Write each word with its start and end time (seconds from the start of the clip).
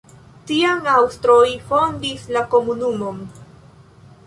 Tiam 0.51 0.89
aŭstroj 0.93 1.43
fondis 1.67 2.25
la 2.39 2.43
komunumon. 2.55 3.23